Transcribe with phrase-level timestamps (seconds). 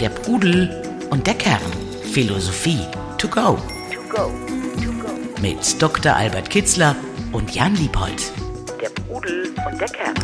[0.00, 0.70] Der Pudel
[1.10, 1.60] und der Kern.
[2.10, 2.80] Philosophie
[3.18, 3.58] to go.
[3.92, 4.32] To go.
[4.82, 5.42] To go.
[5.42, 6.16] Mit Dr.
[6.16, 6.96] Albert Kitzler
[7.32, 8.32] und Jan Liebold.
[8.80, 10.14] Der Pudel und der Kern.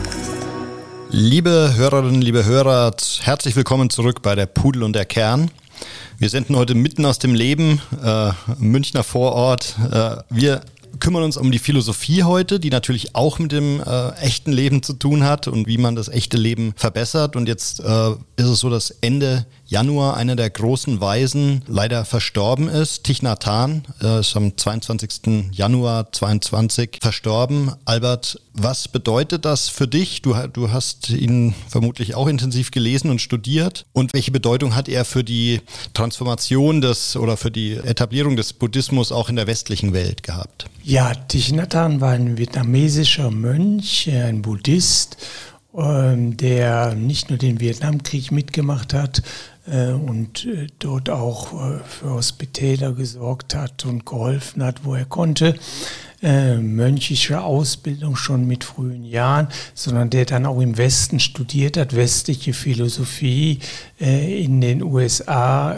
[1.11, 5.51] Liebe Hörerinnen, liebe Hörer, herzlich willkommen zurück bei der Pudel und der Kern.
[6.17, 9.77] Wir senden heute mitten aus dem Leben, äh, Münchner Vorort.
[9.93, 10.63] Äh, wir
[11.03, 14.93] kümmern uns um die Philosophie heute, die natürlich auch mit dem äh, echten Leben zu
[14.93, 17.35] tun hat und wie man das echte Leben verbessert.
[17.35, 22.69] Und jetzt äh, ist es so, dass Ende Januar einer der großen Weisen leider verstorben
[22.69, 23.05] ist.
[23.05, 25.51] Thich Nhat Hanh äh, ist am 22.
[25.51, 27.73] Januar 22 verstorben.
[27.87, 30.21] Albert, was bedeutet das für dich?
[30.21, 33.87] Du, du hast ihn vermutlich auch intensiv gelesen und studiert.
[33.95, 35.63] Und welche Bedeutung hat er für die
[35.95, 40.67] Transformation des oder für die Etablierung des Buddhismus auch in der westlichen Welt gehabt?
[40.85, 45.17] Ja, Thich Nhat Hanh war ein vietnamesischer Mönch, ein Buddhist
[45.75, 49.23] der nicht nur den Vietnamkrieg mitgemacht hat,
[49.67, 55.05] äh, und äh, dort auch äh, für Hospitäler gesorgt hat und geholfen hat, wo er
[55.05, 55.55] konnte.
[56.23, 62.53] Mönchische Ausbildung schon mit frühen Jahren, sondern der dann auch im Westen studiert hat, westliche
[62.53, 63.59] Philosophie
[63.99, 65.77] in den USA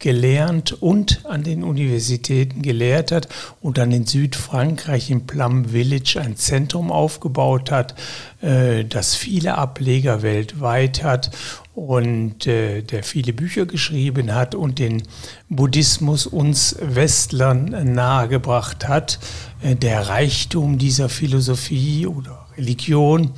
[0.00, 3.28] gelernt und an den Universitäten gelehrt hat
[3.60, 7.94] und dann in Südfrankreich im Plum Village ein Zentrum aufgebaut hat,
[8.40, 11.30] das viele Ableger weltweit hat
[11.74, 15.02] und äh, der viele Bücher geschrieben hat und den
[15.48, 19.18] Buddhismus uns Westlern nahegebracht hat,
[19.62, 23.32] äh, der Reichtum dieser Philosophie oder Religion.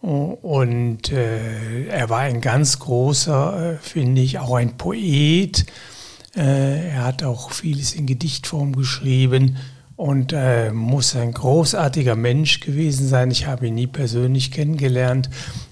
[0.00, 5.66] Und äh, er war ein ganz großer, äh, finde ich, auch ein Poet.
[6.36, 9.56] Äh, er hat auch vieles in Gedichtform geschrieben
[9.96, 13.32] und äh, muss ein großartiger Mensch gewesen sein.
[13.32, 15.28] Ich habe ihn nie persönlich kennengelernt,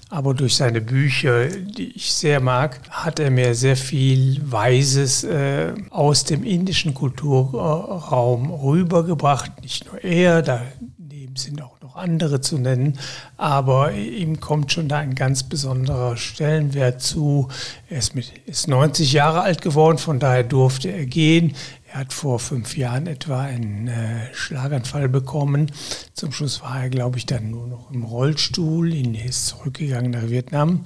[0.09, 5.73] aber durch seine Bücher, die ich sehr mag, hat er mir sehr viel Weises äh,
[5.89, 9.61] aus dem indischen Kulturraum rübergebracht.
[9.61, 12.97] Nicht nur er, daneben sind auch noch andere zu nennen,
[13.35, 17.49] aber ihm kommt schon da ein ganz besonderer Stellenwert zu.
[17.89, 21.53] Er ist, mit, ist 90 Jahre alt geworden, von daher durfte er gehen.
[21.97, 25.71] Er hat vor fünf Jahren etwa einen äh, Schlaganfall bekommen.
[26.13, 28.93] Zum Schluss war er, glaube ich, dann nur noch im Rollstuhl.
[28.93, 30.85] Ihn ist zurückgegangen nach Vietnam.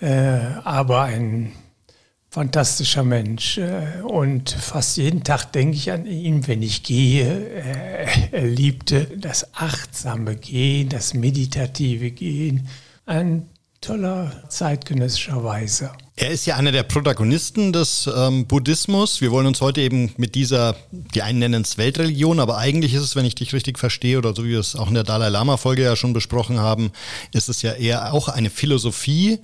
[0.00, 1.52] Äh, aber ein
[2.28, 3.58] fantastischer Mensch.
[3.58, 7.50] Äh, und fast jeden Tag denke ich an ihn, wenn ich gehe.
[7.50, 12.66] Er, er liebte das achtsame Gehen, das meditative Gehen.
[13.06, 13.48] Ein
[13.80, 15.96] toller zeitgenössischer Weiser.
[16.20, 19.20] Er ist ja einer der Protagonisten des ähm, Buddhismus.
[19.20, 23.02] Wir wollen uns heute eben mit dieser, die einen nennen es Weltreligion, aber eigentlich ist
[23.02, 25.28] es, wenn ich dich richtig verstehe oder so wie wir es auch in der Dalai
[25.28, 26.90] Lama-Folge ja schon besprochen haben,
[27.32, 29.38] ist es ja eher auch eine Philosophie,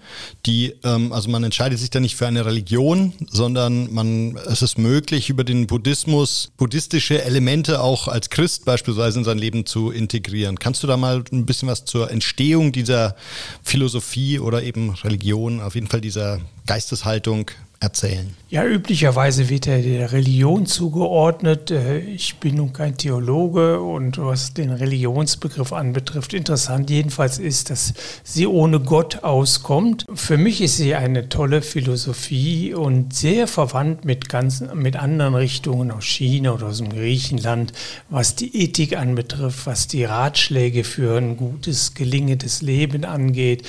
[0.47, 4.77] die, ähm, also man entscheidet sich da nicht für eine Religion, sondern man, es ist
[4.77, 10.59] möglich, über den Buddhismus buddhistische Elemente auch als Christ beispielsweise in sein Leben zu integrieren.
[10.59, 13.15] Kannst du da mal ein bisschen was zur Entstehung dieser
[13.63, 17.51] Philosophie oder eben Religion, auf jeden Fall dieser Geisteshaltung
[17.85, 18.35] erzählen?
[18.49, 21.71] Ja, üblicherweise wird er der Religion zugeordnet.
[21.71, 27.93] Äh, ich bin nun kein Theologe und was den Religionsbegriff anbetrifft, interessant jedenfalls ist, dass
[28.23, 30.07] sie ohne Gott auskommt.
[30.15, 35.91] Für mich ist sie eine tolle Philosophie und sehr verwandt mit, ganz, mit anderen Richtungen
[35.91, 37.73] aus China oder aus dem Griechenland,
[38.09, 43.65] was die Ethik anbetrifft, was die Ratschläge für ein gutes, gelingendes Leben angeht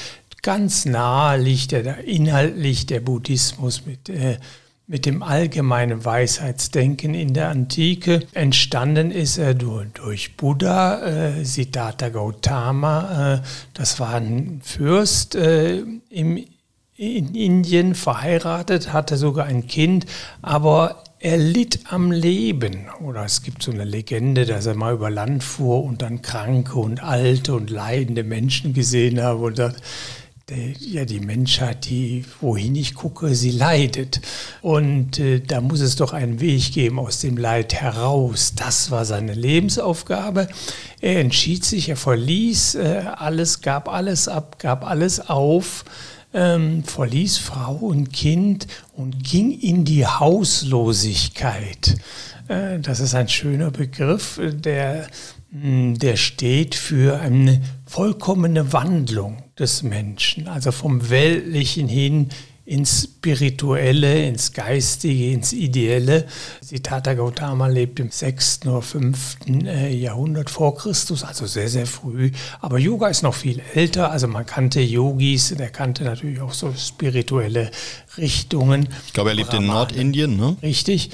[0.45, 4.38] ganz nahe liegt der, inhaltlich der Buddhismus mit, äh,
[4.85, 8.22] mit dem allgemeinen Weisheitsdenken in der Antike.
[8.33, 13.38] Entstanden ist er durch, durch Buddha, äh, Siddhartha Gautama.
[13.38, 13.41] Äh,
[13.73, 15.79] das war ein Fürst äh,
[16.11, 16.45] im,
[16.95, 20.05] in Indien, verheiratet, hatte sogar ein Kind,
[20.44, 22.85] aber er litt am Leben.
[23.03, 26.78] Oder es gibt so eine Legende, dass er mal über Land fuhr und dann kranke
[26.78, 29.81] und alte und leidende Menschen gesehen habe und sagt,
[30.79, 34.22] ja, die Menschheit, die, wohin ich gucke, sie leidet.
[34.61, 38.53] Und äh, da muss es doch einen Weg geben aus dem Leid heraus.
[38.55, 40.47] Das war seine Lebensaufgabe.
[41.02, 45.84] Er entschied sich, er verließ äh, alles, gab alles ab, gab alles auf,
[46.34, 51.96] ähm, verließ Frau und Kind und ging in die Hauslosigkeit.
[52.47, 55.08] Äh, das ist ein schöner Begriff, der,
[55.52, 57.61] hm, der steht für eine
[57.95, 62.27] vollkommene Wandlung des Menschen, also vom Weltlichen hin
[62.65, 66.25] ins Spirituelle, ins Geistige, ins Ideelle.
[66.59, 68.65] Siddhartha Gautama lebt im 6.
[68.65, 69.37] oder 5.
[69.47, 72.31] Äh, Jahrhundert vor Christus, also sehr, sehr früh.
[72.59, 74.11] Aber Yoga ist noch viel älter.
[74.11, 77.71] Also man kannte Yogis, der kannte natürlich auch so spirituelle
[78.17, 78.89] Richtungen.
[79.07, 80.57] Ich glaube, er lebt in Nordindien, ne?
[80.61, 81.11] Richtig.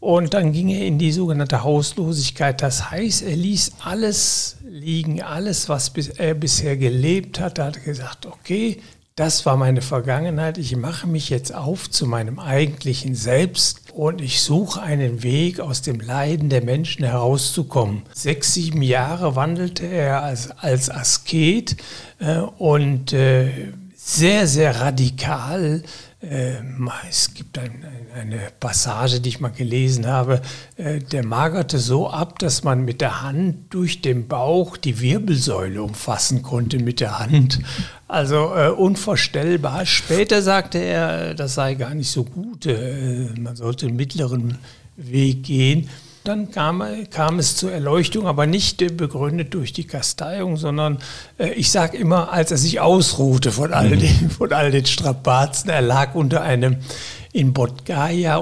[0.00, 2.62] Und dann ging er in die sogenannte Hauslosigkeit.
[2.62, 7.58] Das heißt, er ließ alles liegen, alles, was er bisher gelebt hat.
[7.58, 8.78] Da hat er gesagt, okay,
[9.20, 10.56] das war meine Vergangenheit.
[10.56, 15.82] Ich mache mich jetzt auf zu meinem eigentlichen Selbst und ich suche einen Weg, aus
[15.82, 18.04] dem Leiden der Menschen herauszukommen.
[18.14, 21.76] Sechs, sieben Jahre wandelte er als, als Asket
[22.18, 25.82] äh, und äh, sehr, sehr radikal
[26.22, 27.82] es gibt ein,
[28.14, 30.42] eine Passage, die ich mal gelesen habe,
[30.76, 35.82] äh, der magerte so ab, dass man mit der Hand durch den Bauch die Wirbelsäule
[35.82, 37.60] umfassen konnte mit der Hand.
[38.06, 39.86] Also äh, unvorstellbar.
[39.86, 44.58] Später sagte er, das sei gar nicht so gut, äh, man sollte einen mittleren
[44.96, 45.88] Weg gehen.
[46.24, 50.98] Dann kam, kam, es zur Erleuchtung, aber nicht begründet durch die Kasteiung, sondern
[51.38, 54.00] äh, ich sage immer, als er sich ausruhte von all, mhm.
[54.00, 56.76] den, von all den Strapazen, er lag unter einem
[57.32, 57.70] in Bodh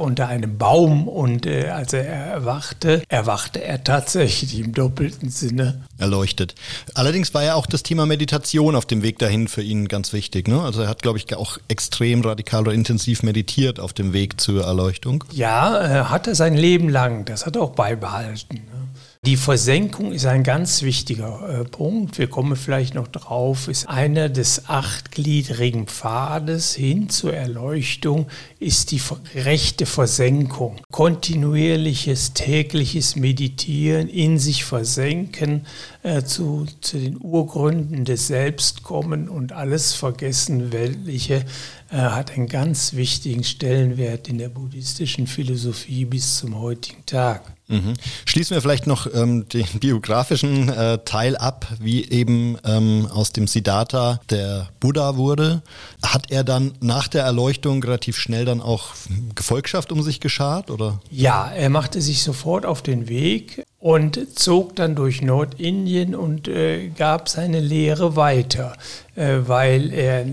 [0.00, 5.82] unter einem Baum und äh, als er erwachte, erwachte er tatsächlich im doppelten Sinne.
[5.99, 6.55] Erleuchtet.
[6.94, 10.49] Allerdings war ja auch das Thema Meditation auf dem Weg dahin für ihn ganz wichtig.
[10.49, 10.61] Ne?
[10.61, 14.64] Also er hat, glaube ich, auch extrem radikal oder intensiv meditiert auf dem Weg zur
[14.64, 15.25] Erleuchtung.
[15.32, 17.25] Ja, äh, hat er sein Leben lang.
[17.25, 18.55] Das hat er auch beibehalten.
[18.55, 18.88] Ne?
[19.25, 22.19] Die Versenkung ist ein ganz wichtiger äh, Punkt.
[22.19, 23.67] Wir kommen vielleicht noch drauf.
[23.67, 28.29] Ist einer des achtgliedrigen Pfades hin zur Erleuchtung
[28.61, 29.03] ist die
[29.35, 30.76] rechte Versenkung.
[30.93, 35.67] Kontinuierliches tägliches Meditieren, in sich versenken,
[36.05, 41.44] äh, zu, zu den Urgründen des Selbst kommen und alles vergessen Weltliche
[41.91, 47.58] äh, hat einen ganz wichtigen Stellenwert in der buddhistischen Philosophie bis zum heutigen Tag.
[47.69, 47.94] Mhm.
[48.25, 53.47] Schließen wir vielleicht noch ähm, den biografischen äh, Teil ab, wie eben ähm, aus dem
[53.47, 55.62] Siddhartha der Buddha wurde.
[56.03, 58.94] Hat er dann nach der Erleuchtung relativ schnell dann auch
[59.35, 60.70] Gefolgschaft um sich geschart?
[60.70, 61.00] Oder?
[61.11, 66.88] Ja, er machte sich sofort auf den Weg und zog dann durch Nordindien und äh,
[66.88, 68.76] gab seine Lehre weiter,
[69.14, 70.26] äh, weil er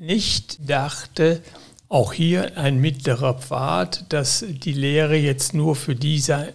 [0.00, 1.42] nicht dachte,
[1.88, 6.52] auch hier ein mittlerer Pfad, dass die Lehre jetzt nur für diese,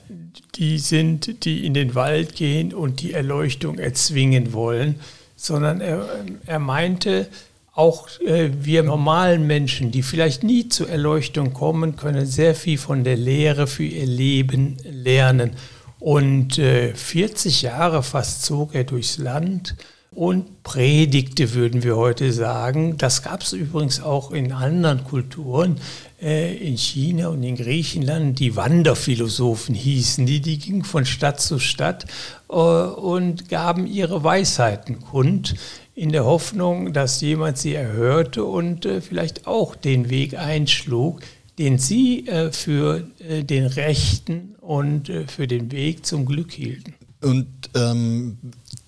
[0.56, 5.00] die sind, die in den Wald gehen und die Erleuchtung erzwingen wollen,
[5.36, 6.08] sondern er,
[6.46, 7.28] er meinte,
[7.76, 13.04] auch äh, wir normalen Menschen, die vielleicht nie zur Erleuchtung kommen, können sehr viel von
[13.04, 15.56] der Lehre für ihr Leben lernen.
[16.00, 19.76] Und äh, 40 Jahre fast zog er durchs Land
[20.16, 22.98] und predigte, würden wir heute sagen.
[22.98, 25.78] Das gab es übrigens auch in anderen Kulturen,
[26.22, 28.40] äh, in China und in Griechenland.
[28.40, 32.06] Die Wanderphilosophen hießen die, die gingen von Stadt zu Stadt
[32.50, 35.56] äh, und gaben ihre Weisheiten kund,
[35.96, 41.22] in der Hoffnung, dass jemand sie erhörte und äh, vielleicht auch den Weg einschlug,
[41.60, 46.96] den sie äh, für äh, den rechten und äh, für den Weg zum Glück hielten.
[47.22, 48.38] Und ähm,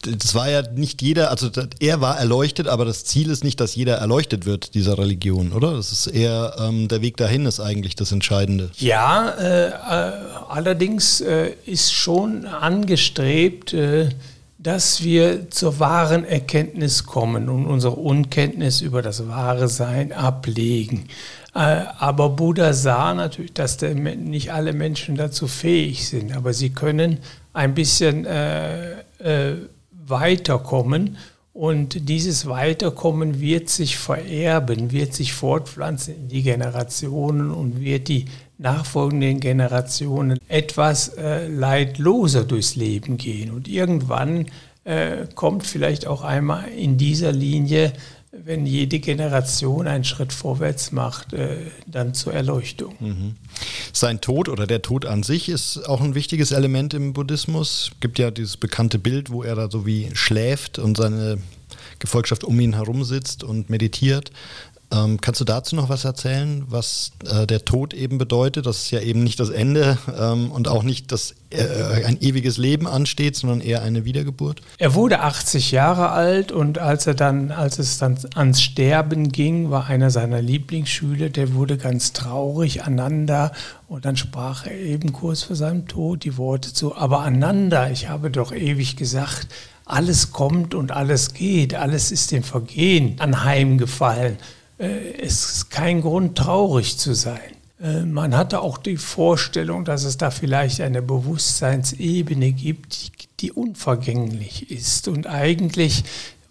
[0.05, 1.49] das war ja nicht jeder, also
[1.79, 5.73] er war erleuchtet, aber das Ziel ist nicht, dass jeder erleuchtet wird, dieser Religion, oder?
[5.75, 8.71] Das ist eher ähm, der Weg dahin ist eigentlich das Entscheidende.
[8.77, 10.11] Ja, äh, äh,
[10.49, 14.09] allerdings äh, ist schon angestrebt, äh,
[14.57, 21.07] dass wir zur wahren Erkenntnis kommen und unsere Unkenntnis über das wahre Sein ablegen.
[21.53, 27.19] Äh, aber Buddha sah natürlich, dass nicht alle Menschen dazu fähig sind, aber sie können
[27.53, 29.55] ein bisschen äh, äh,
[30.07, 31.17] weiterkommen.
[31.53, 38.25] Und dieses Weiterkommen wird sich vererben, wird sich fortpflanzen in die Generationen und wird die
[38.57, 43.51] nachfolgenden Generationen etwas äh, leidloser durchs Leben gehen.
[43.51, 44.47] Und irgendwann
[44.83, 47.93] äh, kommt vielleicht auch einmal in dieser Linie
[48.43, 52.95] wenn jede Generation einen Schritt vorwärts macht, äh, dann zur Erleuchtung.
[52.99, 53.35] Mhm.
[53.93, 57.91] Sein Tod oder der Tod an sich ist auch ein wichtiges Element im Buddhismus.
[57.93, 61.37] Es gibt ja dieses bekannte Bild, wo er da so wie schläft und seine
[61.99, 64.31] Gefolgschaft um ihn herum sitzt und meditiert.
[64.91, 68.65] Ähm, kannst du dazu noch was erzählen, was äh, der Tod eben bedeutet?
[68.65, 72.57] Das ist ja eben nicht das Ende ähm, und auch nicht, dass äh, ein ewiges
[72.57, 74.61] Leben ansteht, sondern eher eine Wiedergeburt.
[74.77, 79.71] Er wurde 80 Jahre alt und als er dann, als es dann ans Sterben ging,
[79.71, 83.51] war einer seiner Lieblingsschüler, der wurde ganz traurig, Ananda,
[83.87, 88.09] und dann sprach er eben kurz vor seinem Tod die Worte zu, aber Ananda, ich
[88.09, 89.47] habe doch ewig gesagt,
[89.85, 94.37] alles kommt und alles geht, alles ist dem Vergehen anheimgefallen.
[94.77, 97.39] Äh, es ist kein Grund, traurig zu sein.
[97.81, 104.71] Äh, man hatte auch die Vorstellung, dass es da vielleicht eine Bewusstseinsebene gibt, die unvergänglich
[104.71, 106.03] ist und eigentlich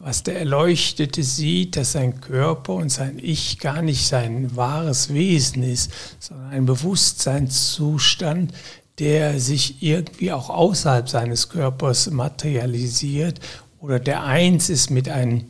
[0.04, 5.62] was der Erleuchtete sieht, dass sein Körper und sein Ich gar nicht sein wahres Wesen
[5.62, 8.52] ist, sondern ein Bewusstseinszustand,
[8.98, 13.40] der sich irgendwie auch außerhalb seines Körpers materialisiert
[13.80, 15.46] oder der eins ist mit, ein,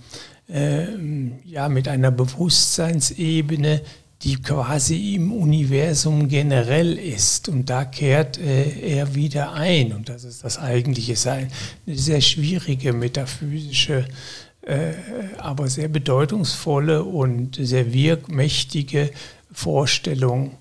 [0.48, 0.86] äh,
[1.44, 3.80] ja, mit einer Bewusstseinsebene,
[4.22, 7.48] die quasi im Universum generell ist.
[7.48, 9.92] Und da kehrt äh, er wieder ein.
[9.92, 11.50] Und das ist das eigentliche Sein.
[11.86, 14.06] Eine sehr schwierige metaphysische,
[14.62, 14.92] äh,
[15.38, 19.10] aber sehr bedeutungsvolle und sehr wirkmächtige
[19.52, 20.52] Vorstellung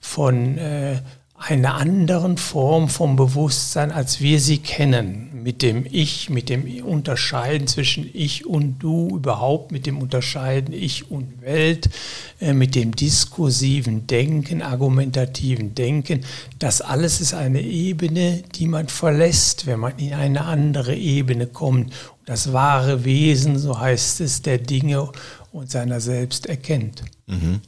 [0.00, 1.02] von äh,
[1.40, 5.30] einer anderen Form vom Bewusstsein, als wir sie kennen.
[5.42, 11.10] Mit dem Ich, mit dem Unterscheiden zwischen Ich und Du, überhaupt mit dem Unterscheiden Ich
[11.10, 11.88] und Welt,
[12.40, 16.26] äh, mit dem diskursiven Denken, argumentativen Denken.
[16.58, 21.94] Das alles ist eine Ebene, die man verlässt, wenn man in eine andere Ebene kommt.
[22.26, 25.08] Das wahre Wesen, so heißt es, der Dinge
[25.52, 27.02] und seiner selbst erkennt.
[27.26, 27.60] Mhm.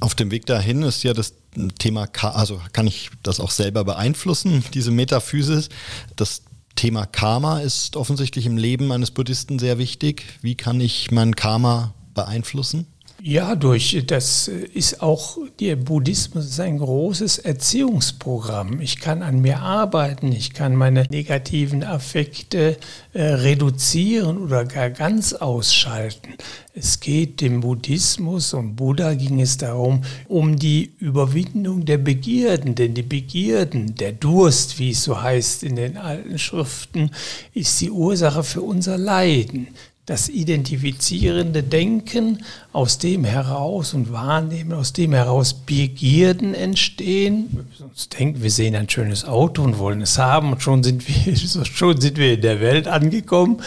[0.00, 1.34] Auf dem Weg dahin ist ja das
[1.78, 5.68] Thema, also kann ich das auch selber beeinflussen, diese Metaphysis.
[6.16, 6.42] Das
[6.74, 10.24] Thema Karma ist offensichtlich im Leben eines Buddhisten sehr wichtig.
[10.42, 12.86] Wie kann ich mein Karma beeinflussen?
[13.28, 18.80] Ja, durch das ist auch der Buddhismus ist ein großes Erziehungsprogramm.
[18.80, 22.76] Ich kann an mir arbeiten, ich kann meine negativen Affekte
[23.14, 26.34] äh, reduzieren oder gar ganz ausschalten.
[26.72, 32.94] Es geht dem Buddhismus und Buddha ging es darum, um die Überwindung der Begierden, denn
[32.94, 37.10] die Begierden, der Durst, wie es so heißt in den alten Schriften,
[37.54, 39.66] ist die Ursache für unser Leiden
[40.06, 47.66] das identifizierende Denken, aus dem heraus und Wahrnehmen, aus dem heraus Begierden entstehen.
[47.78, 51.36] Wir denken, wir sehen ein schönes Auto und wollen es haben und schon sind wir,
[51.64, 53.60] schon sind wir in der Welt angekommen.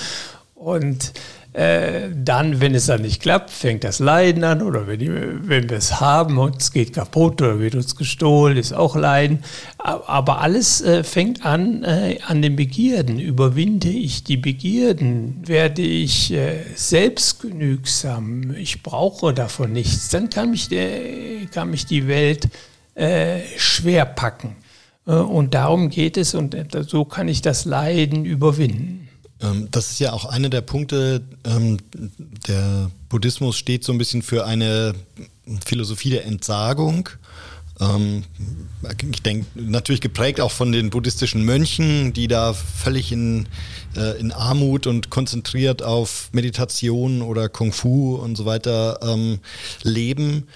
[0.56, 1.12] Und
[1.54, 5.78] äh, dann, wenn es dann nicht klappt, fängt das Leiden an oder wenn, wenn wir
[5.78, 9.44] es haben und es geht kaputt oder wird uns gestohlen, ist auch Leiden.
[9.80, 13.20] Aber alles äh, fängt an äh, an den Begierden.
[13.20, 15.42] Überwinde ich die Begierden?
[15.48, 18.54] Werde ich äh, selbstgenügsam?
[18.56, 20.10] Ich brauche davon nichts.
[20.10, 22.48] Dann kann mich, der, kann mich die Welt
[22.94, 24.56] äh, schwer packen.
[25.06, 29.09] Und darum geht es und so kann ich das Leiden überwinden.
[29.42, 31.78] Ähm, das ist ja auch einer der Punkte, ähm,
[32.48, 34.94] der Buddhismus steht so ein bisschen für eine
[35.66, 37.10] Philosophie der Entsagung.
[37.80, 38.26] Ähm,
[39.12, 43.48] ich denke, natürlich geprägt auch von den buddhistischen Mönchen, die da völlig in,
[43.96, 49.18] äh, in Armut und konzentriert auf Meditation oder Kung Fu und so weiter
[49.84, 50.48] leben.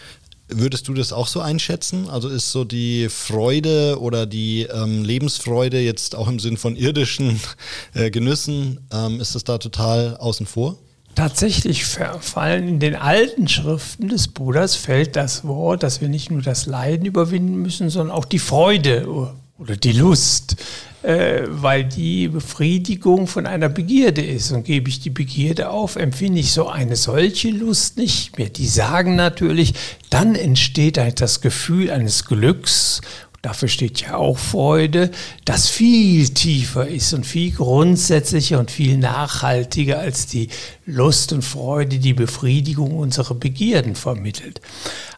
[0.55, 2.10] Würdest du das auch so einschätzen?
[2.10, 7.39] Also ist so die Freude oder die ähm, Lebensfreude jetzt auch im Sinn von irdischen
[7.93, 10.77] äh, Genüssen, ähm, ist das da total außen vor?
[11.15, 16.41] Tatsächlich fallen in den alten Schriften des Buddhas fällt das Wort, dass wir nicht nur
[16.41, 19.31] das Leiden überwinden müssen, sondern auch die Freude
[19.63, 20.58] oder die Lust
[21.03, 24.51] äh, weil die Befriedigung von einer Begierde ist.
[24.51, 28.50] Und gebe ich die Begierde auf, empfinde ich so eine solche Lust nicht mehr.
[28.50, 29.74] Die sagen natürlich,
[30.10, 33.01] dann entsteht halt das Gefühl eines Glücks
[33.43, 35.12] dafür steht ja auch Freude,
[35.43, 40.48] das viel tiefer ist und viel grundsätzlicher und viel nachhaltiger als die
[40.86, 44.62] Lust und Freude, die Befriedigung unserer Begierden vermittelt.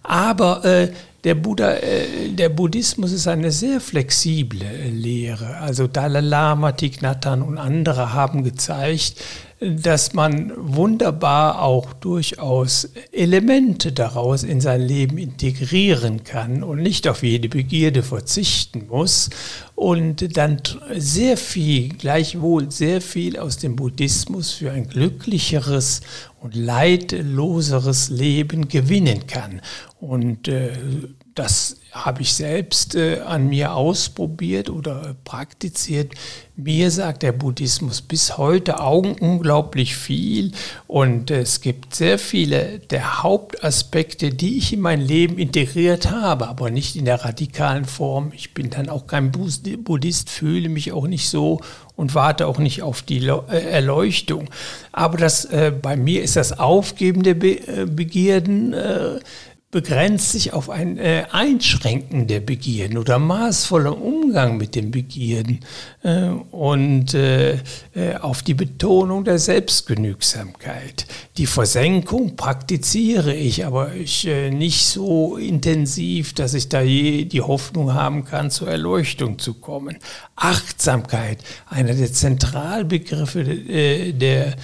[0.01, 0.91] Aber äh,
[1.25, 5.57] der, Buddha, äh, der Buddhismus ist eine sehr flexible Lehre.
[5.57, 9.15] Also Dalai Lama, Thich Nhat Hanh und andere haben gezeigt,
[9.65, 17.23] dass man wunderbar auch durchaus Elemente daraus in sein Leben integrieren kann und nicht auf
[17.23, 19.29] jede Begierde verzichten muss
[19.75, 20.61] und dann
[20.95, 26.01] sehr viel, gleichwohl sehr viel aus dem Buddhismus für ein glücklicheres
[26.41, 29.61] und leidloseres Leben gewinnen kann.
[29.99, 30.71] Und äh,
[31.35, 36.13] das habe ich selbst äh, an mir ausprobiert oder praktiziert.
[36.55, 40.53] Mir sagt der Buddhismus bis heute Augen unglaublich viel
[40.87, 46.69] und es gibt sehr viele der Hauptaspekte, die ich in mein Leben integriert habe, aber
[46.69, 48.31] nicht in der radikalen Form.
[48.33, 51.59] Ich bin dann auch kein Buddhist, fühle mich auch nicht so
[51.97, 54.49] und warte auch nicht auf die äh, Erleuchtung.
[54.93, 59.19] Aber das, äh, bei mir ist das Aufgeben der Be äh, Begierden äh,
[59.75, 65.59] begrenzt sich auf ein äh, Einschränken der Begierden oder maßvoller Umgang mit den Begierden
[66.01, 67.55] äh, und äh,
[67.93, 71.05] äh, auf die Betonung der Selbstgenügsamkeit.
[71.35, 77.41] Die Versenkung praktiziere ich, aber ich äh, nicht so intensiv, dass ich da je die
[77.41, 79.97] Hoffnung haben kann, zur Erleuchtung zu kommen.
[80.37, 84.55] Achtsamkeit, einer der Zentralbegriffe äh, der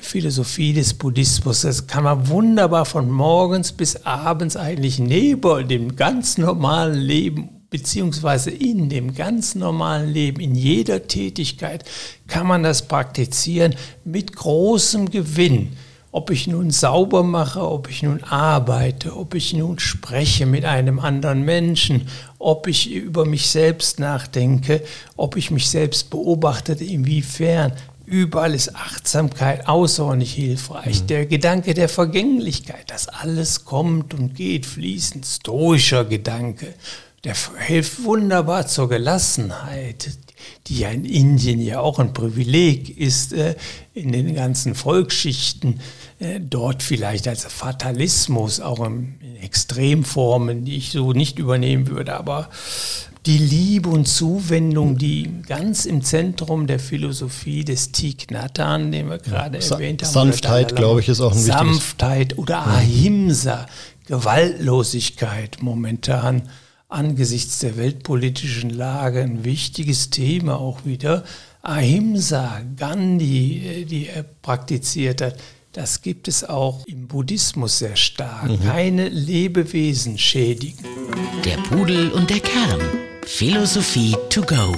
[0.00, 1.60] Philosophie des Buddhismus.
[1.60, 8.50] Das kann man wunderbar von morgens bis abends eigentlich neben dem ganz normalen Leben beziehungsweise
[8.50, 11.84] in dem ganz normalen Leben, in jeder Tätigkeit
[12.26, 15.76] kann man das praktizieren mit großem Gewinn.
[16.10, 21.00] Ob ich nun sauber mache, ob ich nun arbeite, ob ich nun spreche mit einem
[21.00, 24.82] anderen Menschen, ob ich über mich selbst nachdenke,
[25.16, 27.72] ob ich mich selbst beobachte, inwiefern.
[28.06, 31.02] Überall ist Achtsamkeit außerordentlich hilfreich.
[31.02, 31.06] Mhm.
[31.08, 36.74] Der Gedanke der Vergänglichkeit, dass alles kommt und geht, fließend, stoischer Gedanke,
[37.24, 40.10] der hilft wunderbar zur Gelassenheit,
[40.68, 43.56] die ja in Indien ja auch ein Privileg ist, äh,
[43.94, 45.80] in den ganzen Volksschichten,
[46.20, 52.50] äh, dort vielleicht als Fatalismus, auch in Extremformen, die ich so nicht übernehmen würde, aber
[53.26, 59.18] die Liebe und Zuwendung, die ganz im Zentrum der Philosophie des Thich Nhat den wir
[59.18, 60.12] gerade ja, erwähnt haben.
[60.12, 61.58] Sanftheit, glaube ich, ist auch ein wichtiges.
[61.58, 63.66] Sanftheit oder Ahimsa,
[64.06, 66.42] Gewaltlosigkeit momentan
[66.88, 71.24] angesichts der weltpolitischen Lage ein wichtiges Thema auch wieder.
[71.62, 75.36] Ahimsa, Gandhi, äh, die er praktiziert hat,
[75.72, 78.48] das gibt es auch im Buddhismus sehr stark.
[78.48, 78.64] Mhm.
[78.64, 80.86] Keine Lebewesen schädigen.
[81.44, 82.80] Der Pudel und der Kern.
[83.26, 84.72] Philosophie to go.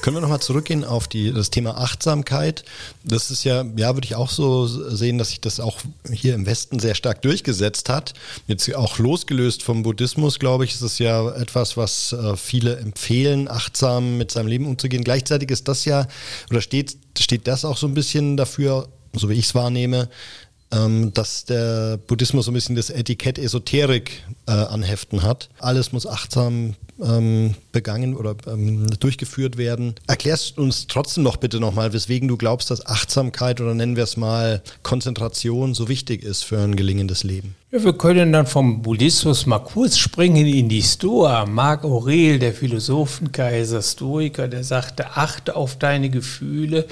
[0.00, 2.64] Können wir nochmal zurückgehen auf die, das Thema Achtsamkeit?
[3.02, 6.46] Das ist ja, ja, würde ich auch so sehen, dass sich das auch hier im
[6.46, 8.14] Westen sehr stark durchgesetzt hat.
[8.46, 13.48] Jetzt auch losgelöst vom Buddhismus, glaube ich, ist es ja etwas, was äh, viele empfehlen,
[13.48, 15.02] achtsam mit seinem Leben umzugehen.
[15.02, 16.06] Gleichzeitig ist das ja,
[16.50, 20.08] oder steht, steht das auch so ein bisschen dafür, so wie ich es wahrnehme,
[20.70, 25.48] dass der Buddhismus so ein bisschen das Etikett Esoterik äh, anheften hat.
[25.58, 29.94] Alles muss achtsam ähm, begangen oder ähm, durchgeführt werden.
[30.06, 34.16] Erklärst uns trotzdem noch bitte nochmal, weswegen du glaubst, dass Achtsamkeit oder nennen wir es
[34.16, 37.54] mal Konzentration so wichtig ist für ein gelingendes Leben.
[37.70, 41.46] Ja, wir können dann vom Buddhismus mal kurz springen in die Stoa.
[41.46, 46.86] Marc Aurel, der Philosophenkaiser, Stoiker, der sagte, achte auf deine Gefühle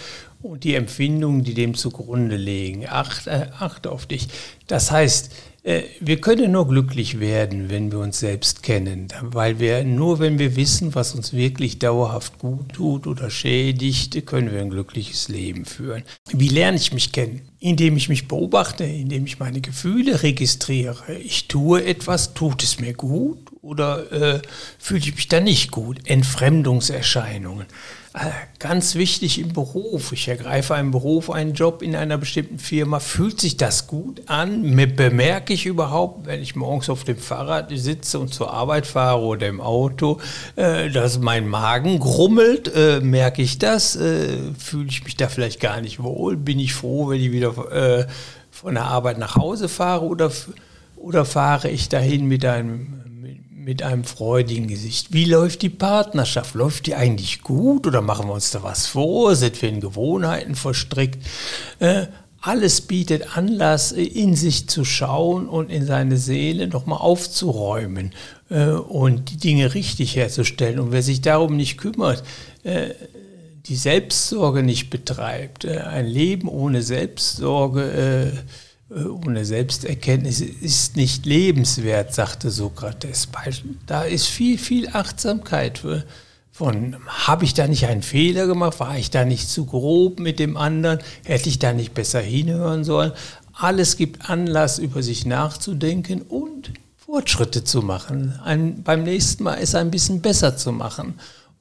[0.44, 2.86] und die Empfindungen, die dem zugrunde liegen.
[2.88, 4.28] Achte, äh, achte auf dich.
[4.66, 5.30] Das heißt,
[5.62, 10.38] äh, wir können nur glücklich werden, wenn wir uns selbst kennen, weil wir nur wenn
[10.38, 15.64] wir wissen, was uns wirklich dauerhaft gut tut oder schädigt, können wir ein glückliches Leben
[15.64, 16.02] führen.
[16.30, 17.40] Wie lerne ich mich kennen?
[17.60, 21.14] Indem ich mich beobachte, indem ich meine Gefühle registriere.
[21.14, 24.42] Ich tue etwas, tut es mir gut oder äh,
[24.78, 25.98] fühle ich mich da nicht gut?
[26.04, 27.64] Entfremdungserscheinungen.
[28.14, 30.12] Äh, ganz wichtig im Beruf.
[30.12, 33.00] Ich ergreife einen Beruf, einen Job in einer bestimmten Firma.
[33.00, 34.62] Fühlt sich das gut an?
[34.94, 39.48] Bemerke ich überhaupt, wenn ich morgens auf dem Fahrrad sitze und zur Arbeit fahre oder
[39.48, 40.20] im Auto,
[40.54, 42.72] äh, dass mein Magen grummelt?
[42.72, 43.94] Äh, merke ich das?
[43.94, 46.36] Fühle ich mich da vielleicht gar nicht wohl?
[46.36, 50.30] Bin ich froh, wenn ich wieder von der Arbeit nach Hause fahre oder,
[50.96, 53.03] oder fahre ich dahin mit einem
[53.64, 55.14] mit einem freudigen Gesicht.
[55.14, 56.54] Wie läuft die Partnerschaft?
[56.54, 59.34] Läuft die eigentlich gut oder machen wir uns da was vor?
[59.36, 61.24] Sind wir in Gewohnheiten verstrickt?
[61.78, 62.06] Äh,
[62.42, 68.12] alles bietet Anlass, in sich zu schauen und in seine Seele nochmal aufzuräumen
[68.50, 70.78] äh, und die Dinge richtig herzustellen.
[70.78, 72.22] Und wer sich darum nicht kümmert,
[72.64, 72.90] äh,
[73.64, 78.32] die Selbstsorge nicht betreibt, äh, ein Leben ohne Selbstsorge, äh, äh,
[78.90, 83.28] ohne Selbsterkenntnis ist nicht lebenswert, sagte Sokrates.
[83.86, 85.82] Da ist viel, viel Achtsamkeit
[86.52, 88.78] von, habe ich da nicht einen Fehler gemacht?
[88.80, 90.98] War ich da nicht zu grob mit dem anderen?
[91.24, 93.12] Hätte ich da nicht besser hinhören sollen?
[93.54, 98.38] Alles gibt Anlass, über sich nachzudenken und Fortschritte zu machen.
[98.44, 101.14] Ein, beim nächsten Mal es ein bisschen besser zu machen.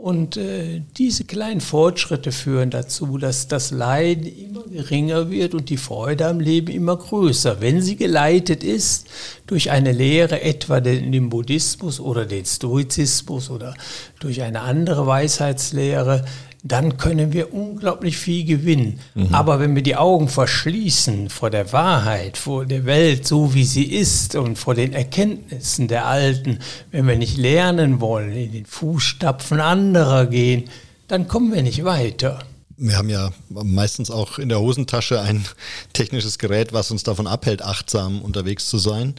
[0.03, 5.77] Und äh, diese kleinen Fortschritte führen dazu, dass das Leiden immer geringer wird und die
[5.77, 9.07] Freude am Leben immer größer, wenn sie geleitet ist
[9.47, 13.75] durch eine Lehre, etwa den, den Buddhismus oder den Stoizismus oder
[14.19, 16.25] durch eine andere Weisheitslehre,
[16.63, 18.99] dann können wir unglaublich viel gewinnen.
[19.15, 19.33] Mhm.
[19.33, 23.83] Aber wenn wir die Augen verschließen vor der Wahrheit, vor der Welt, so wie sie
[23.83, 26.59] ist und vor den Erkenntnissen der Alten,
[26.91, 30.69] wenn wir nicht lernen wollen, in den Fußstapfen anderer gehen,
[31.09, 32.39] dann kommen wir nicht weiter.
[32.87, 35.45] Wir haben ja meistens auch in der Hosentasche ein
[35.93, 39.15] technisches Gerät, was uns davon abhält, achtsam unterwegs zu sein.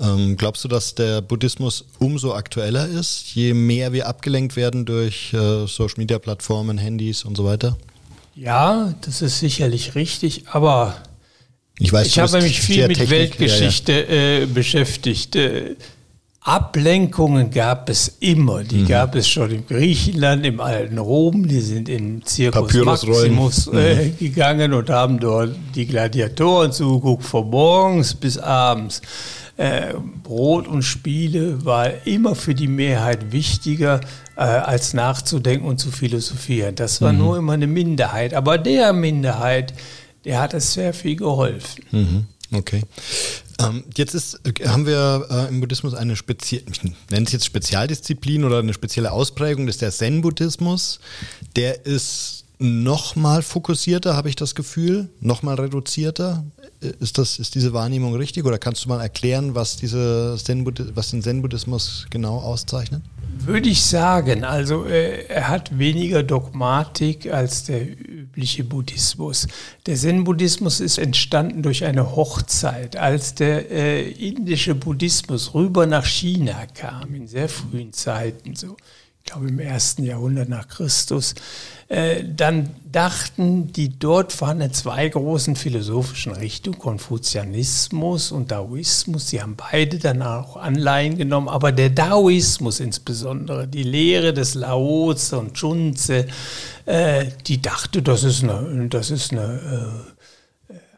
[0.00, 5.32] Ähm, glaubst du, dass der Buddhismus umso aktueller ist, je mehr wir abgelenkt werden durch
[5.32, 7.76] äh, Social-Media-Plattformen, Handys und so weiter?
[8.34, 10.96] Ja, das ist sicherlich richtig, aber
[11.78, 14.42] ich, weiß, ich habe mich viel mit Technik, Weltgeschichte ja, ja.
[14.42, 15.36] Äh, beschäftigt.
[15.36, 15.76] Äh,
[16.44, 18.64] Ablenkungen gab es immer.
[18.64, 18.88] Die mhm.
[18.88, 21.48] gab es schon im Griechenland, im alten Rom.
[21.48, 24.18] Die sind im Zirkus Maximus äh, mhm.
[24.18, 29.00] gegangen und haben dort die Gladiatoren zugeguckt, von morgens bis abends.
[29.56, 34.02] Äh, Brot und Spiele war immer für die Mehrheit wichtiger,
[34.36, 36.74] äh, als nachzudenken und zu philosophieren.
[36.74, 37.18] Das war mhm.
[37.20, 38.34] nur immer eine Minderheit.
[38.34, 39.72] Aber der Minderheit,
[40.26, 41.84] der hat es sehr viel geholfen.
[41.90, 42.26] Mhm.
[42.52, 42.82] Okay.
[43.60, 48.44] Ähm, jetzt ist, haben wir äh, im Buddhismus eine spezielle, ich nenne es jetzt Spezialdisziplin
[48.44, 51.00] oder eine spezielle Ausprägung, das ist der Zen-Buddhismus.
[51.56, 56.44] Der ist nochmal fokussierter, habe ich das Gefühl, nochmal reduzierter.
[57.00, 60.64] Ist, das, ist diese Wahrnehmung richtig oder kannst du mal erklären, was, diese Zen
[60.94, 63.02] was den Zen-Buddhismus genau auszeichnet?
[63.38, 64.44] Würde ich sagen.
[64.44, 69.48] Also äh, er hat weniger Dogmatik als der übliche Buddhismus.
[69.86, 76.66] Der Zen-Buddhismus ist entstanden durch eine Hochzeit, als der äh, indische Buddhismus rüber nach China
[76.74, 78.76] kam, in sehr frühen Zeiten, so
[79.26, 81.34] ich glaube im ersten Jahrhundert nach Christus,
[81.88, 89.56] äh, dann dachten die dort vorhandenen zwei großen philosophischen Richtungen, Konfuzianismus und Daoismus, sie haben
[89.56, 96.26] beide dann auch Anleihen genommen, aber der Daoismus insbesondere, die Lehre des Laozi und Chunze,
[96.84, 100.13] äh, die dachte, das ist eine, das ist eine äh,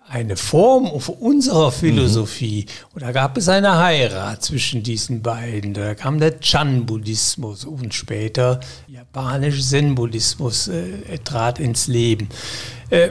[0.08, 2.66] eine Form unserer Philosophie.
[2.66, 2.94] Mhm.
[2.94, 5.74] Und da gab es eine Heirat zwischen diesen beiden.
[5.74, 12.28] Da kam der Chan-Buddhismus und später japanische Zen-Buddhismus äh, trat ins Leben.
[12.90, 13.10] Äh,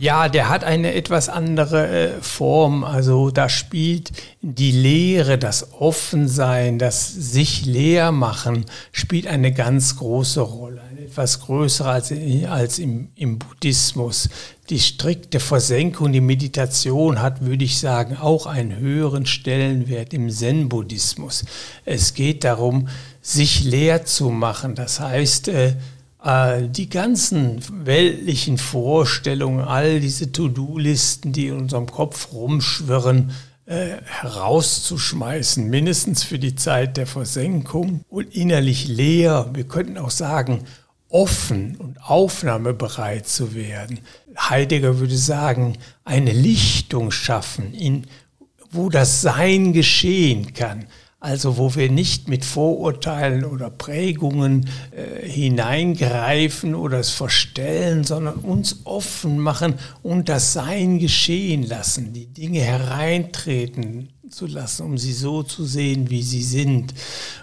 [0.00, 2.82] ja, der hat eine etwas andere äh, Form.
[2.82, 10.40] Also da spielt die Lehre, das Offensein, das sich leer machen, spielt eine ganz große
[10.40, 10.80] Rolle.
[11.02, 12.12] Etwas größer als,
[12.48, 14.28] als im, im Buddhismus.
[14.70, 21.44] Die strikte Versenkung, die Meditation hat, würde ich sagen, auch einen höheren Stellenwert im Zen-Buddhismus.
[21.84, 22.88] Es geht darum,
[23.20, 24.74] sich leer zu machen.
[24.76, 25.74] Das heißt, äh,
[26.22, 33.32] äh, die ganzen weltlichen Vorstellungen, all diese To-Do-Listen, die in unserem Kopf rumschwirren,
[33.64, 40.64] äh, herauszuschmeißen, mindestens für die Zeit der Versenkung und innerlich leer, wir könnten auch sagen,
[41.12, 44.00] offen und aufnahmebereit zu werden.
[44.38, 48.06] Heidegger würde sagen, eine Lichtung schaffen, in,
[48.70, 50.86] wo das Sein geschehen kann.
[51.20, 58.80] Also wo wir nicht mit Vorurteilen oder Prägungen äh, hineingreifen oder es verstellen, sondern uns
[58.82, 65.44] offen machen und das Sein geschehen lassen, die Dinge hereintreten zu lassen, um sie so
[65.44, 66.92] zu sehen, wie sie sind.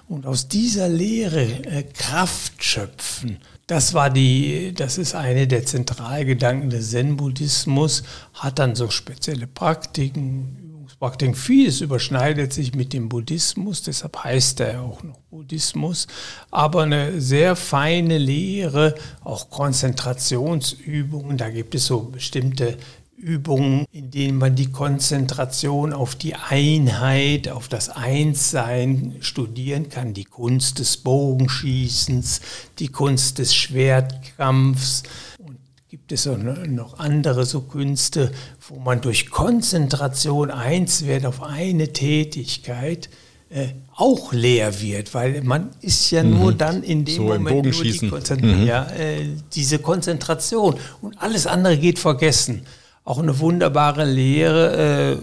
[0.09, 3.37] Und aus dieser Lehre äh, Kraft schöpfen.
[3.69, 8.01] Das war die, das ist eine der Zentralgedanken des Zen-Buddhismus,
[8.33, 11.35] hat dann so spezielle Praktiken, Praktiken.
[11.35, 16.07] Vieles überschneidet sich mit dem Buddhismus, deshalb heißt er auch noch Buddhismus,
[16.49, 22.75] aber eine sehr feine Lehre, auch Konzentrationsübungen, da gibt es so bestimmte
[23.19, 30.13] Übungen, in denen man die Konzentration auf die Einheit, auf das Einssein studieren kann.
[30.13, 32.41] Die Kunst des Bogenschießens,
[32.79, 35.03] die Kunst des Schwertkampfs.
[35.37, 35.57] Und
[35.89, 38.31] gibt es noch andere so Künste,
[38.67, 43.09] wo man durch Konzentration eins wird auf eine Tätigkeit
[43.49, 46.37] äh, auch leer wird, weil man ist ja mhm.
[46.37, 48.67] nur dann in dem so Moment nur die Konzentration, mhm.
[48.67, 52.61] ja, äh, diese Konzentration und alles andere geht vergessen.
[53.09, 55.17] Auch eine wunderbare Lehre, äh,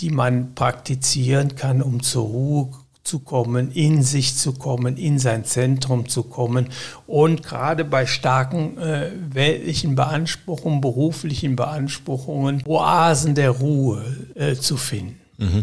[0.00, 2.70] die man praktizieren kann, um zur Ruhe
[3.04, 6.68] zu kommen, in sich zu kommen, in sein Zentrum zu kommen
[7.06, 14.02] und gerade bei starken äh, weltlichen Beanspruchungen, beruflichen Beanspruchungen, Oasen der Ruhe
[14.34, 15.20] äh, zu finden.
[15.38, 15.60] Mhm.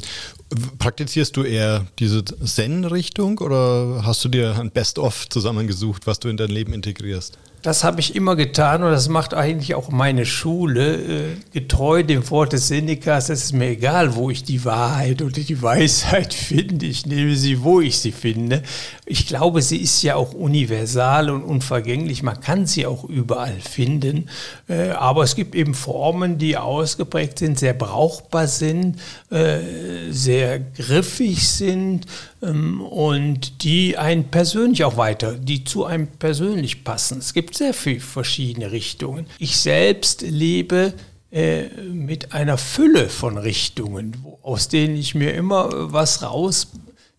[0.80, 6.38] Praktizierst du eher diese Zen-Richtung oder hast du dir ein Best-of zusammengesucht, was du in
[6.38, 7.38] dein Leben integrierst?
[7.63, 10.96] Das habe ich immer getan und das macht eigentlich auch meine Schule.
[10.96, 15.32] Äh, getreu dem Wort des Senecas, es ist mir egal, wo ich die Wahrheit oder
[15.32, 16.86] die Weisheit finde.
[16.86, 18.62] Ich nehme sie, wo ich sie finde.
[19.06, 22.22] Ich glaube, sie ist ja auch universal und unvergänglich.
[22.22, 24.30] Man kann sie auch überall finden.
[24.70, 29.00] Äh, aber es gibt eben Formen, die ausgeprägt sind, sehr brauchbar sind,
[29.32, 32.06] äh, sehr griffig sind
[32.41, 37.19] und die einen persönlich auch weiter, die zu einem persönlich passen.
[37.19, 39.26] Es gibt sehr viele verschiedene Richtungen.
[39.39, 40.93] Ich selbst lebe
[41.32, 46.67] äh, mit einer Fülle von Richtungen, aus denen ich mir immer was raus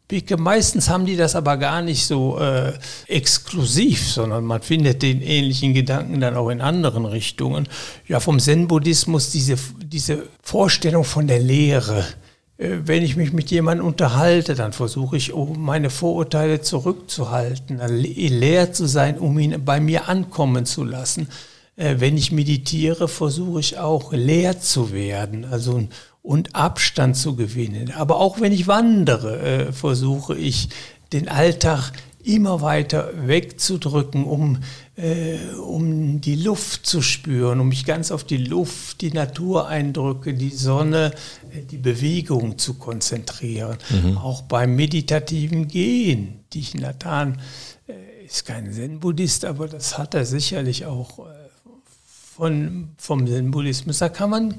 [0.09, 0.38] Picke.
[0.38, 2.72] Meistens haben die das aber gar nicht so äh,
[3.07, 7.68] exklusiv, sondern man findet den ähnlichen Gedanken dann auch in anderen Richtungen.
[8.09, 12.07] Ja, vom Zen-Buddhismus diese, diese Vorstellung von der Lehre.
[12.59, 18.73] Äh, wenn ich mich mit jemandem unterhalte, dann versuche ich, um meine Vorurteile zurückzuhalten, leer
[18.73, 21.29] zu sein, um ihn bei mir ankommen zu lassen.
[21.77, 25.47] Äh, wenn ich meditiere, versuche ich auch leer zu werden.
[25.47, 25.88] Also
[26.23, 27.90] und Abstand zu gewinnen.
[27.97, 30.68] Aber auch wenn ich wandere, äh, versuche ich
[31.12, 31.92] den Alltag
[32.24, 34.59] immer weiter wegzudrücken, um,
[34.96, 40.50] äh, um die Luft zu spüren, um mich ganz auf die Luft, die Natureindrücke, die
[40.50, 41.12] Sonne,
[41.52, 43.78] äh, die Bewegung zu konzentrieren.
[43.90, 44.18] Mhm.
[44.18, 46.40] Auch beim meditativen Gehen.
[46.52, 47.40] Dich Nathan
[47.87, 51.22] äh, ist kein Zen-Buddhist, aber das hat er sicherlich auch äh,
[52.37, 53.98] von, vom Zen-Buddhismus.
[53.98, 54.54] Da kann man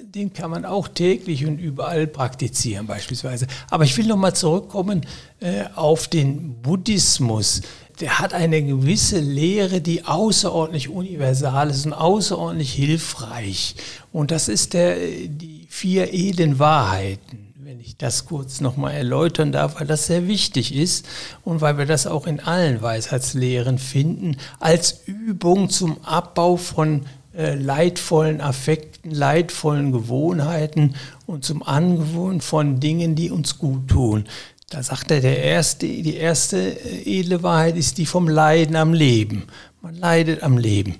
[0.00, 3.46] den kann man auch täglich und überall praktizieren beispielsweise.
[3.70, 5.06] Aber ich will nochmal zurückkommen
[5.40, 7.62] äh, auf den Buddhismus.
[8.00, 13.76] Der hat eine gewisse Lehre, die außerordentlich universal ist und außerordentlich hilfreich.
[14.12, 17.54] Und das ist der, die vier edlen Wahrheiten.
[17.56, 21.06] Wenn ich das kurz nochmal erläutern darf, weil das sehr wichtig ist
[21.44, 27.54] und weil wir das auch in allen Weisheitslehren finden, als Übung zum Abbau von äh,
[27.54, 30.94] leidvollen Affekten, leidvollen Gewohnheiten
[31.26, 34.24] und zum Angewohnen von Dingen, die uns gut tun.
[34.70, 38.92] Da sagt er, der erste, die erste äh, edle Wahrheit ist die vom Leiden am
[38.92, 39.44] Leben.
[39.82, 40.96] Man leidet am Leben.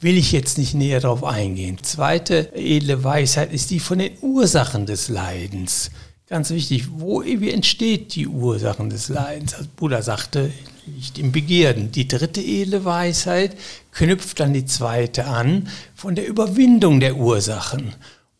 [0.00, 1.78] Will ich jetzt nicht näher darauf eingehen.
[1.82, 5.90] Zweite edle Weisheit ist die von den Ursachen des Leidens.
[6.28, 9.54] Ganz wichtig, wo wie entsteht die Ursachen des Leidens?
[9.54, 10.50] Als Buddha sagte,
[10.86, 11.92] liegt im Begierden.
[11.92, 13.56] Die dritte edle Weisheit
[13.92, 17.94] knüpft an die zweite an von der Überwindung der Ursachen.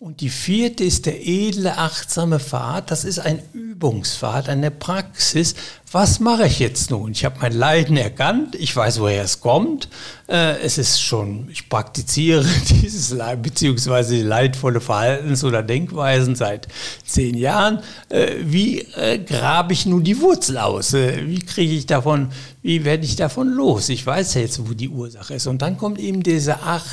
[0.04, 2.90] Und die vierte ist der edle, achtsame Pfad.
[2.90, 5.54] Das ist ein Übungspfad, eine Praxis.
[5.92, 7.12] Was mache ich jetzt nun?
[7.12, 8.54] Ich habe mein Leiden erkannt.
[8.54, 9.88] Ich weiß, woher es kommt.
[10.28, 16.68] Äh, es ist schon, ich praktiziere dieses Leid, beziehungsweise leidvolle Verhaltens- oder Denkweisen seit
[17.06, 17.78] zehn Jahren.
[18.10, 20.92] Äh, wie äh, grabe ich nun die Wurzel aus?
[20.92, 22.28] Wie kriege ich davon,
[22.60, 23.88] wie werde ich davon los?
[23.88, 25.46] Ich weiß jetzt, wo die Ursache ist.
[25.46, 26.84] Und dann kommt eben diese Ach,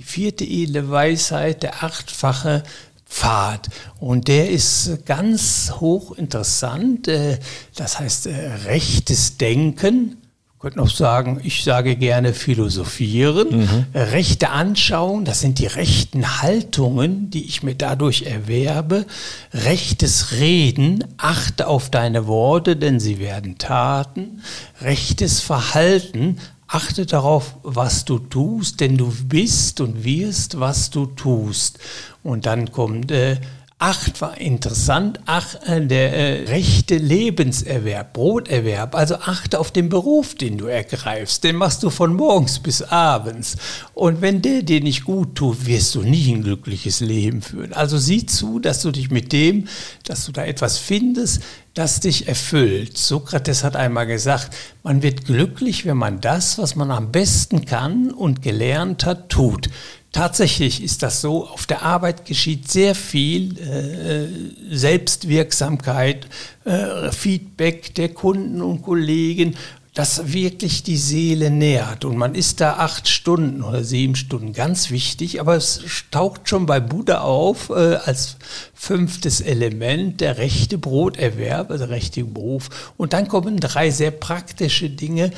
[0.00, 2.62] die vierte edle Weisheit, der achtfache
[3.06, 3.68] Pfad.
[3.98, 7.06] Und der ist ganz hochinteressant.
[7.06, 7.38] Äh,
[7.76, 10.16] das heißt, äh, rechtes Denken.
[10.54, 13.60] Wir könnten auch sagen, ich sage gerne philosophieren.
[13.60, 13.84] Mhm.
[13.94, 19.04] Rechte Anschauung, das sind die rechten Haltungen, die ich mir dadurch erwerbe.
[19.52, 24.42] Rechtes Reden, achte auf deine Worte, denn sie werden Taten.
[24.80, 26.38] Rechtes Verhalten,
[26.72, 31.80] Achte darauf, was du tust, denn du bist und wirst, was du tust.
[32.22, 33.38] Und dann kommt äh,
[33.82, 40.34] Acht war interessant, ach, äh, der äh, rechte Lebenserwerb, Broterwerb, also achte auf den Beruf,
[40.34, 43.56] den du ergreifst, den machst du von morgens bis abends.
[43.94, 47.72] Und wenn der dir nicht gut tut, wirst du nie ein glückliches Leben führen.
[47.72, 49.66] Also sieh zu, dass du dich mit dem,
[50.04, 51.40] dass du da etwas findest,
[51.74, 52.98] das dich erfüllt.
[52.98, 58.10] Sokrates hat einmal gesagt, man wird glücklich, wenn man das, was man am besten kann
[58.10, 59.68] und gelernt hat, tut.
[60.12, 66.26] Tatsächlich ist das so, auf der Arbeit geschieht sehr viel äh, Selbstwirksamkeit,
[66.64, 69.54] äh, Feedback der Kunden und Kollegen,
[70.00, 72.06] das wirklich die Seele nährt.
[72.06, 76.64] Und man ist da acht Stunden oder sieben Stunden, ganz wichtig, aber es taucht schon
[76.64, 78.38] bei Buddha auf äh, als
[78.72, 82.70] fünftes Element der rechte Broterwerb, also der rechte Beruf.
[82.96, 85.32] Und dann kommen drei sehr praktische Dinge,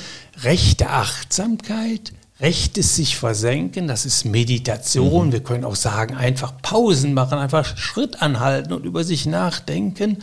[0.44, 5.28] rechte Achtsamkeit, rechtes sich versenken, das ist Meditation.
[5.28, 5.32] Mhm.
[5.32, 10.18] Wir können auch sagen, einfach Pausen machen, einfach Schritt anhalten und über sich nachdenken.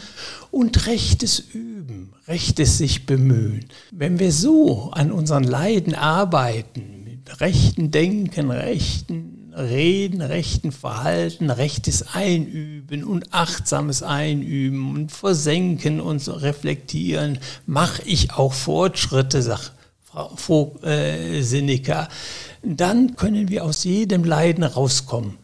[0.51, 3.65] Und rechtes Üben, rechtes sich bemühen.
[3.91, 12.13] Wenn wir so an unseren Leiden arbeiten, mit rechten Denken, rechten Reden, rechten Verhalten, rechtes
[12.13, 19.73] Einüben und achtsames Einüben und Versenken und reflektieren, mache ich auch Fortschritte, sagt
[20.35, 22.09] Frau äh, Seneca,
[22.63, 25.37] dann können wir aus jedem Leiden rauskommen.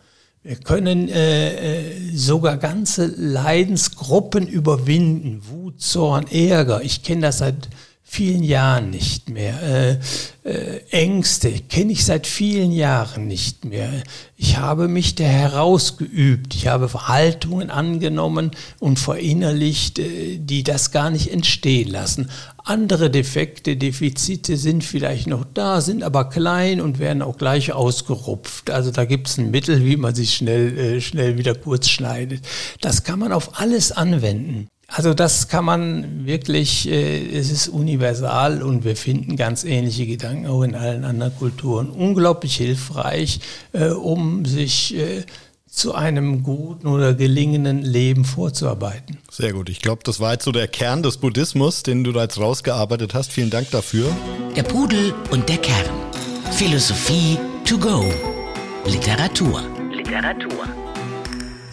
[0.44, 5.42] Wir können äh, äh, sogar ganze Leidensgruppen überwinden.
[5.50, 6.84] Wut, Zorn, Ärger.
[6.84, 7.68] Ich kenne das seit
[8.16, 9.62] vielen Jahren nicht mehr.
[9.62, 13.92] Äh, äh, Ängste kenne ich seit vielen Jahren nicht mehr.
[14.38, 16.56] Ich habe mich der herausgeübt.
[16.56, 22.30] Ich habe Verhaltungen angenommen und verinnerlicht, äh, die das gar nicht entstehen lassen.
[22.64, 28.70] Andere Defekte, Defizite sind vielleicht noch da, sind aber klein und werden auch gleich ausgerupft.
[28.70, 32.46] Also da gibt es ein Mittel, wie man sich schnell, äh, schnell wieder kurz schneidet.
[32.80, 34.70] Das kann man auf alles anwenden.
[34.88, 40.48] Also das kann man wirklich, äh, es ist universal und wir finden ganz ähnliche Gedanken
[40.48, 41.90] auch in allen anderen Kulturen.
[41.90, 43.40] Unglaublich hilfreich,
[43.74, 45.24] äh, um sich äh,
[45.76, 49.18] zu einem guten oder gelingenden Leben vorzuarbeiten.
[49.30, 49.70] Sehr gut.
[49.70, 53.14] Ich glaube, das war jetzt so der Kern des Buddhismus, den du da jetzt rausgearbeitet
[53.14, 53.32] hast.
[53.32, 54.10] Vielen Dank dafür.
[54.56, 55.90] Der Pudel und der Kern.
[56.52, 58.06] Philosophie to go.
[58.86, 59.64] Literatur.
[59.92, 60.85] Literatur.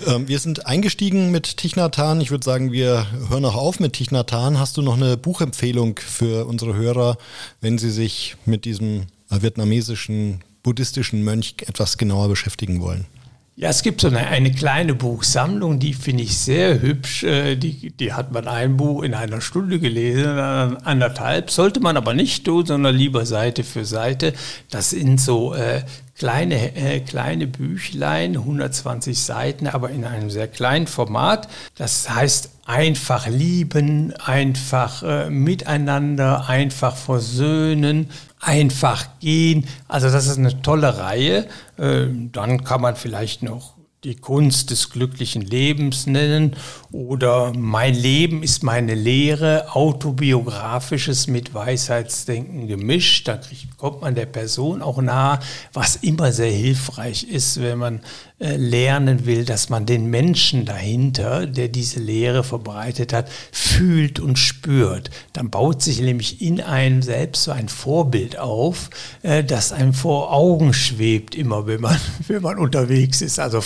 [0.07, 2.21] Ähm, wir sind eingestiegen mit Tichnatan.
[2.21, 4.59] Ich würde sagen, wir hören auch auf mit Tichnatan.
[4.59, 7.17] Hast du noch eine Buchempfehlung für unsere Hörer,
[7.61, 13.07] wenn sie sich mit diesem vietnamesischen buddhistischen Mönch etwas genauer beschäftigen wollen?
[13.55, 17.23] Ja, es gibt so eine, eine kleine Buchsammlung, die finde ich sehr hübsch.
[17.23, 21.51] Äh, die, die hat man ein Buch in einer Stunde gelesen, anderthalb.
[21.51, 24.33] Sollte man aber nicht tun, sondern lieber Seite für Seite.
[24.71, 25.83] Das sind so äh,
[26.17, 31.49] kleine, äh, kleine Büchlein, 120 Seiten, aber in einem sehr kleinen Format.
[31.77, 38.09] Das heißt einfach lieben, einfach äh, miteinander, einfach versöhnen,
[38.43, 39.67] einfach gehen.
[39.89, 41.47] Also das ist eine tolle Reihe.
[41.79, 43.75] Äh, dann kann man vielleicht noch
[44.05, 46.57] die Kunst des glücklichen Lebens nennen
[46.91, 53.29] oder Mein Leben ist meine Lehre, autobiografisches mit Weisheitsdenken gemischt.
[53.29, 53.39] Da
[53.77, 55.39] kommt man der Person auch nahe,
[55.73, 58.01] was immer sehr hilfreich ist, wenn man
[58.43, 65.11] lernen will, dass man den Menschen dahinter, der diese Lehre verbreitet hat, fühlt und spürt.
[65.33, 68.91] Dann baut sich nämlich in einem selbst so ein Vorbild auf,
[69.23, 73.39] äh, das einem vor Augen schwebt, immer wenn man, wenn man unterwegs ist.
[73.39, 73.63] Also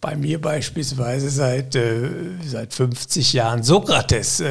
[0.00, 2.08] bei mir beispielsweise seit, äh,
[2.44, 4.42] seit 50 Jahren Sokrates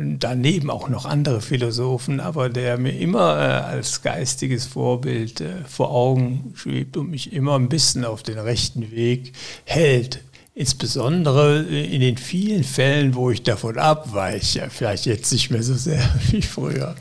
[0.00, 5.90] daneben auch noch andere Philosophen, aber der mir immer äh, als geistiges Vorbild äh, vor
[5.90, 9.32] Augen schwebt und mich immer ein bisschen auf den rechten Weg
[9.64, 10.20] hält.
[10.54, 16.02] Insbesondere in den vielen Fällen, wo ich davon abweiche, vielleicht jetzt nicht mehr so sehr
[16.30, 16.94] wie früher.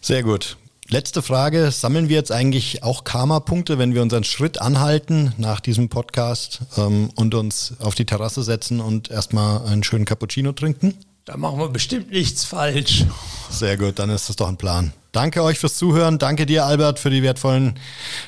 [0.00, 0.56] Sehr gut.
[0.88, 1.70] Letzte Frage.
[1.70, 7.10] Sammeln wir jetzt eigentlich auch Karma-Punkte, wenn wir unseren Schritt anhalten nach diesem Podcast ähm,
[7.14, 10.94] und uns auf die Terrasse setzen und erstmal einen schönen Cappuccino trinken?
[11.24, 13.06] Da machen wir bestimmt nichts falsch.
[13.48, 14.92] Sehr gut, dann ist das doch ein Plan.
[15.12, 16.18] Danke euch fürs Zuhören.
[16.18, 17.78] Danke dir, Albert, für die wertvollen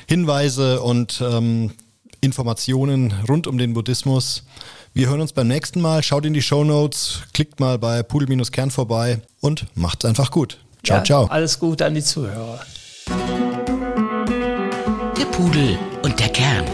[0.07, 1.73] Hinweise und ähm,
[2.21, 4.43] Informationen rund um den Buddhismus.
[4.93, 6.01] Wir hören uns beim nächsten Mal.
[6.01, 10.57] Schaut in die Show Notes, klickt mal bei Pudel-Kern vorbei und macht's einfach gut.
[10.83, 11.25] Ciao, ja, ciao.
[11.25, 12.61] Alles Gute an die Zuhörer.
[15.19, 16.65] Der Pudel und der Kern.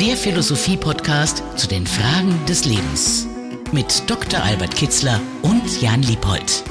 [0.00, 3.26] Der Philosophie-Podcast zu den Fragen des Lebens
[3.72, 4.40] mit Dr.
[4.42, 6.62] Albert Kitzler und Jan Liebold.